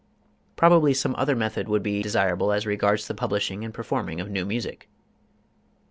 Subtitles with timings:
[0.55, 4.45] Probably some similar method would be desirable as regards the publishing and performing of new
[4.47, 4.89] music.